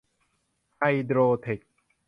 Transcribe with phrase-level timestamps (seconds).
[0.77, 1.59] ไฮโดรเท็ค